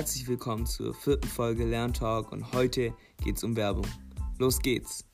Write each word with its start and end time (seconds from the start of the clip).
Herzlich 0.00 0.26
willkommen 0.28 0.64
zur 0.64 0.94
vierten 0.94 1.28
Folge 1.28 1.66
Lerntalk 1.66 2.32
und 2.32 2.54
heute 2.54 2.94
geht 3.22 3.36
es 3.36 3.44
um 3.44 3.54
Werbung. 3.54 3.86
Los 4.38 4.58
geht's! 4.58 5.04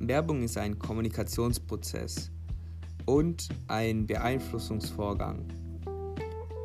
Werbung 0.00 0.42
ist 0.42 0.58
ein 0.58 0.76
Kommunikationsprozess 0.76 2.32
und 3.06 3.48
ein 3.68 4.06
Beeinflussungsvorgang. 4.06 5.44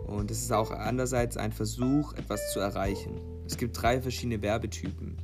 Und 0.05 0.31
es 0.31 0.41
ist 0.41 0.51
auch 0.51 0.71
andererseits 0.71 1.37
ein 1.37 1.51
Versuch, 1.51 2.13
etwas 2.13 2.53
zu 2.53 2.59
erreichen. 2.59 3.19
Es 3.45 3.57
gibt 3.57 3.81
drei 3.81 4.01
verschiedene 4.01 4.41
Werbetypen. 4.41 5.17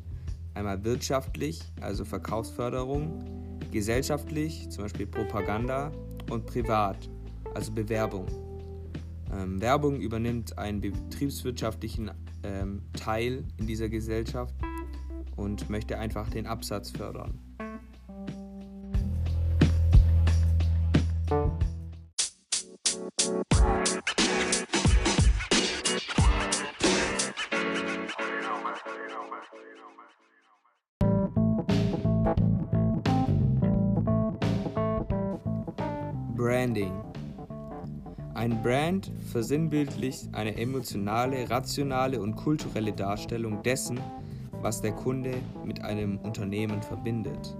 Einmal 0.54 0.84
wirtschaftlich, 0.84 1.62
also 1.80 2.04
Verkaufsförderung, 2.04 3.60
gesellschaftlich, 3.72 4.70
zum 4.70 4.84
Beispiel 4.84 5.08
Propaganda 5.08 5.92
und 6.30 6.46
privat, 6.46 7.10
also 7.54 7.72
Bewerbung. 7.72 8.26
Ähm, 9.32 9.62
Werbung 9.62 10.02
übernimmt 10.02 10.58
einen 10.58 10.82
betriebswirtschaftlichen 10.82 12.12
ähm, 12.44 12.82
Teil 12.94 13.46
in 13.58 13.68
dieser 13.68 13.88
Gesellschaft 13.88 14.54
und 15.36 15.70
möchte 15.70 15.98
einfach 15.98 16.30
den 16.30 16.48
Absatz 16.48 16.91
fördern. 16.91 17.40
Branding. 36.42 36.92
Ein 38.34 38.64
Brand 38.64 39.12
versinnbildlicht 39.32 40.34
eine 40.34 40.58
emotionale, 40.58 41.48
rationale 41.52 42.20
und 42.20 42.36
kulturelle 42.36 42.94
Darstellung 42.94 43.62
dessen, 43.62 44.00
was 44.60 44.82
der 44.82 44.94
Kunde 44.94 45.36
mit 45.64 45.84
einem 45.84 46.18
Unternehmen 46.18 46.82
verbindet. 46.82 47.56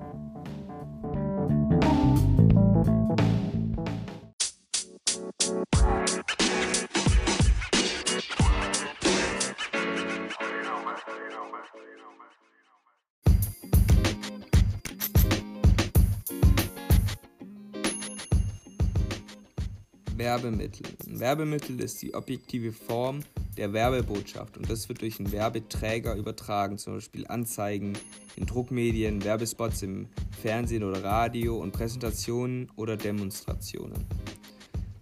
Werbemittel. 20.16 20.86
Ein 21.08 21.20
Werbemittel 21.20 21.80
ist 21.80 22.02
die 22.02 22.14
objektive 22.14 22.72
Form 22.72 23.22
der 23.58 23.74
Werbebotschaft 23.74 24.58
und 24.58 24.70
das 24.70 24.88
wird 24.90 25.02
durch 25.02 25.20
einen 25.20 25.32
Werbeträger 25.32 26.16
übertragen, 26.16 26.78
zum 26.78 26.96
Beispiel 26.96 27.28
Anzeigen 27.28 27.94
in 28.36 28.46
Druckmedien, 28.46 29.24
Werbespots 29.24 29.84
im 29.84 30.08
Fernsehen 30.42 30.84
oder 30.84 31.04
Radio 31.04 31.58
und 31.58 31.72
Präsentationen 31.72 32.70
oder 32.76 32.98
Demonstrationen. 32.98 34.06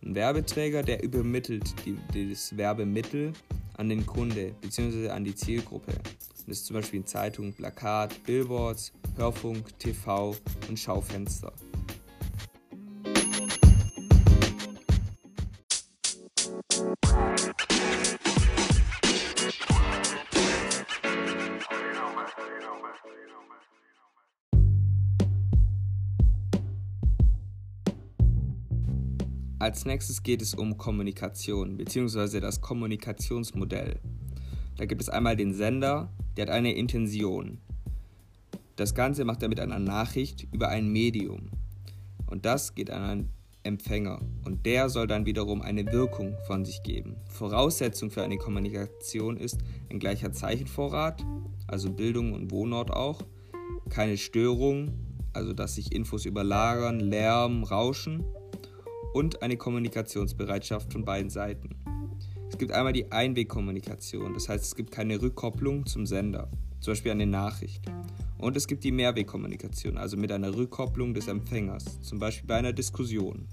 Ein 0.04 0.16
Werbeträger, 0.16 0.82
der 0.84 1.04
übermittelt 1.04 1.74
die, 1.86 2.30
das 2.30 2.56
Werbemittel 2.58 3.34
an 3.78 3.90
den 3.90 4.06
Kunde 4.06 4.54
bzw. 4.62 5.10
an 5.10 5.24
die 5.24 5.36
Zielgruppe. 5.36 5.94
Das 6.48 6.58
ist 6.58 6.66
zum 6.66 6.76
Beispiel 6.76 7.02
in 7.02 7.06
Zeitungen, 7.06 7.54
Plakat, 7.54 8.24
Billboards, 8.24 8.92
Hörfunk, 9.16 9.78
TV 9.78 10.36
und 10.68 10.80
Schaufenster. 10.80 11.54
Als 29.62 29.84
nächstes 29.84 30.24
geht 30.24 30.42
es 30.42 30.54
um 30.54 30.78
Kommunikation 30.78 31.76
bzw. 31.76 32.40
das 32.40 32.62
Kommunikationsmodell. 32.62 34.00
Da 34.78 34.86
gibt 34.86 35.02
es 35.02 35.10
einmal 35.10 35.36
den 35.36 35.54
Sender, 35.54 36.14
der 36.38 36.46
hat 36.46 36.54
eine 36.54 36.74
Intention. 36.74 37.58
Das 38.78 38.96
Ganze 38.96 39.26
macht 39.26 39.44
er 39.44 39.50
mit 39.50 39.60
einer 39.60 39.80
Nachricht 39.80 40.48
über 40.54 40.70
ein 40.70 40.88
Medium. 40.88 41.50
Und 42.28 42.46
das 42.46 42.74
geht 42.74 42.90
an 42.90 43.04
einen 43.04 43.30
Empfänger. 43.64 44.22
Und 44.46 44.66
der 44.66 44.88
soll 44.88 45.08
dann 45.08 45.26
wiederum 45.26 45.62
eine 45.62 45.92
Wirkung 45.92 46.38
von 46.48 46.64
sich 46.64 46.82
geben. 46.82 47.18
Voraussetzung 47.28 48.12
für 48.12 48.24
eine 48.24 48.38
Kommunikation 48.38 49.36
ist 49.36 49.58
ein 49.90 50.00
gleicher 50.00 50.32
Zeichenvorrat, 50.32 51.26
also 51.68 51.92
Bildung 51.92 52.32
und 52.32 52.52
Wohnort 52.52 52.92
auch, 52.92 53.24
keine 53.90 54.16
Störung, 54.16 54.94
also 55.34 55.52
dass 55.52 55.76
sich 55.76 55.92
Infos 55.92 56.24
überlagern, 56.24 57.02
Lärm, 57.02 57.66
Rauschen 57.66 58.24
und 59.14 59.42
eine 59.42 59.58
Kommunikationsbereitschaft 59.58 60.92
von 60.92 61.06
beiden 61.06 61.30
Seiten. 61.30 61.76
Es 62.50 62.58
gibt 62.58 62.72
einmal 62.72 62.94
die 62.94 63.12
Einwegkommunikation, 63.12 64.34
das 64.34 64.50
heißt 64.50 64.64
es 64.64 64.76
gibt 64.76 64.92
keine 64.92 65.22
Rückkopplung 65.22 65.86
zum 65.86 66.06
Sender, 66.06 66.50
zum 66.80 66.92
Beispiel 66.92 67.12
eine 67.12 67.28
Nachricht. 67.28 67.86
Und 68.38 68.56
es 68.56 68.68
gibt 68.68 68.84
die 68.84 68.92
Mehrwegkommunikation, 68.92 69.98
also 69.98 70.18
mit 70.18 70.32
einer 70.32 70.56
Rückkopplung 70.56 71.14
des 71.14 71.28
Empfängers, 71.28 72.02
zum 72.02 72.20
Beispiel 72.20 72.48
bei 72.48 72.56
einer 72.56 72.74
Diskussion. 72.74 73.48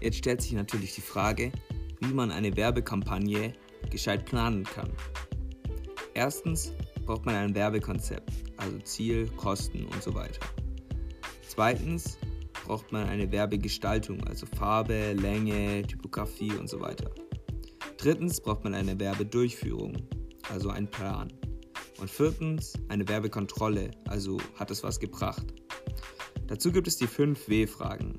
Jetzt 0.00 0.18
stellt 0.18 0.42
sich 0.42 0.52
natürlich 0.52 0.94
die 0.94 1.00
Frage, 1.00 1.52
wie 2.00 2.12
man 2.12 2.30
eine 2.30 2.56
Werbekampagne 2.56 3.52
gescheit 3.90 4.24
planen 4.24 4.64
kann. 4.64 4.90
Erstens 6.14 6.72
braucht 7.04 7.26
man 7.26 7.34
ein 7.34 7.54
Werbekonzept, 7.54 8.30
also 8.56 8.78
Ziel, 8.80 9.28
Kosten 9.36 9.86
und 9.86 10.02
so 10.02 10.14
weiter. 10.14 10.40
Zweitens 11.46 12.18
braucht 12.64 12.92
man 12.92 13.08
eine 13.08 13.30
Werbegestaltung, 13.32 14.22
also 14.24 14.46
Farbe, 14.46 15.14
Länge, 15.14 15.82
Typografie 15.82 16.52
und 16.52 16.68
so 16.68 16.80
weiter. 16.80 17.10
Drittens 17.96 18.40
braucht 18.40 18.62
man 18.62 18.74
eine 18.74 18.98
Werbedurchführung, 19.00 19.96
also 20.50 20.70
einen 20.70 20.88
Plan. 20.88 21.32
Und 21.98 22.10
viertens 22.10 22.74
eine 22.88 23.08
Werbekontrolle, 23.08 23.90
also 24.06 24.38
hat 24.54 24.70
es 24.70 24.84
was 24.84 25.00
gebracht. 25.00 25.46
Dazu 26.46 26.70
gibt 26.70 26.86
es 26.86 26.96
die 26.96 27.08
5 27.08 27.48
W-Fragen. 27.48 28.18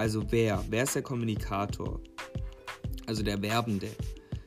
Also 0.00 0.22
wer? 0.30 0.64
Wer 0.70 0.84
ist 0.84 0.94
der 0.94 1.02
Kommunikator? 1.02 2.00
Also 3.06 3.22
der 3.22 3.42
Werbende. 3.42 3.90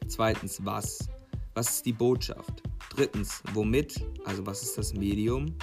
Zweitens, 0.08 0.60
was? 0.66 1.08
Was 1.54 1.76
ist 1.76 1.86
die 1.86 1.94
Botschaft? 1.94 2.64
Drittens, 2.90 3.44
womit? 3.54 4.04
Also 4.26 4.44
was 4.48 4.64
ist 4.64 4.80
das 4.80 4.96
Medium? 4.96 5.56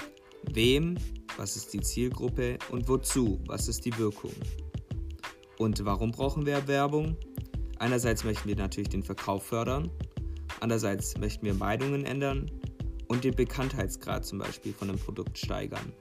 Wem? 0.53 0.97
Was 1.39 1.57
ist 1.57 1.73
die 1.73 1.81
Zielgruppe? 1.81 2.57
Und 2.71 2.89
wozu? 2.89 3.41
Was 3.49 3.67
ist 3.67 3.85
die 3.85 3.99
Wirkung? 3.99 4.31
Und 5.59 5.85
warum 5.85 6.13
brauchen 6.13 6.47
wir 6.47 6.69
Werbung? 6.69 7.17
Einerseits 7.81 8.23
möchten 8.23 8.49
wir 8.49 8.55
natürlich 8.55 8.91
den 8.91 9.03
Verkauf 9.03 9.45
fördern, 9.47 9.91
andererseits 10.61 11.19
möchten 11.19 11.45
wir 11.45 11.55
Meinungen 11.55 12.05
ändern 12.05 12.49
und 13.09 13.25
den 13.25 13.35
Bekanntheitsgrad 13.35 14.25
zum 14.25 14.39
Beispiel 14.39 14.73
von 14.73 14.89
einem 14.89 15.01
Produkt 15.01 15.37
steigern. 15.37 15.93